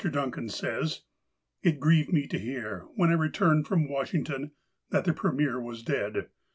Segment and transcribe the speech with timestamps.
[0.09, 1.01] Duncan says:
[1.61, 4.49] "It grieved me to hear, when I returned from Washington,
[4.89, 6.29] that the Premier was dead.